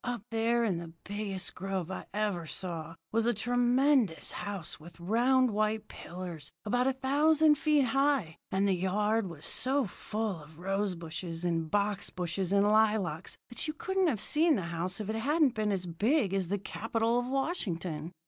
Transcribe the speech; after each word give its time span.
Up 0.03 0.23
there 0.31 0.63
in 0.63 0.79
the 0.79 0.93
biggest 1.03 1.53
grove 1.53 1.91
I 1.91 2.07
ever 2.11 2.47
saw 2.47 2.95
was 3.11 3.27
a 3.27 3.35
tremendous 3.35 4.31
house 4.31 4.79
with 4.79 4.99
round 4.99 5.51
white 5.51 5.87
pillars 5.89 6.51
about 6.65 6.87
a 6.87 6.93
thousand 6.93 7.53
feet 7.53 7.85
high, 7.85 8.39
and 8.51 8.67
the 8.67 8.73
yard 8.73 9.27
was 9.29 9.45
so 9.45 9.85
full 9.85 10.41
of 10.41 10.57
rose 10.57 10.95
bushes 10.95 11.45
and 11.45 11.69
box 11.69 12.09
bushes 12.09 12.51
and 12.51 12.63
lilacs 12.65 13.37
that 13.49 13.67
you 13.67 13.75
couldn't 13.75 14.07
have 14.07 14.19
seen 14.19 14.55
the 14.55 14.63
house 14.73 14.99
if 14.99 15.07
it 15.07 15.13
hadn't 15.17 15.53
been 15.53 15.71
as 15.71 15.85
big 15.85 16.33
as 16.33 16.47
the 16.47 16.57
Capitol 16.57 17.21
at 17.21 17.29
Washington. 17.29 18.11